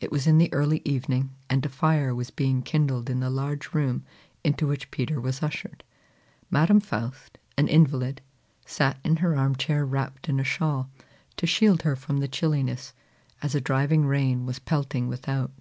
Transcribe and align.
It 0.00 0.12
was 0.12 0.26
in 0.26 0.36
the 0.36 0.52
early 0.52 0.82
evening, 0.84 1.30
and 1.48 1.64
a 1.64 1.70
fire 1.70 2.14
was 2.14 2.28
being 2.30 2.60
kindled 2.60 3.08
in 3.08 3.20
the 3.20 3.30
large 3.30 3.72
room 3.72 4.04
into 4.44 4.66
which 4.66 4.90
Peter 4.90 5.18
was 5.18 5.42
ushered. 5.42 5.82
Madam 6.50 6.78
Faust, 6.78 7.38
an 7.56 7.66
invalid, 7.66 8.20
sat 8.66 8.98
in 9.02 9.16
her 9.16 9.34
arm 9.34 9.56
chair 9.56 9.86
wrapped 9.86 10.28
in 10.28 10.38
a 10.38 10.44
shawl, 10.44 10.90
to 11.38 11.46
shield 11.46 11.80
her 11.84 11.96
from 11.96 12.18
the 12.18 12.28
chilliness, 12.28 12.92
as 13.40 13.54
a 13.54 13.60
driving 13.62 14.04
rain 14.04 14.44
was 14.44 14.58
pelting 14.58 15.08
without. 15.08 15.52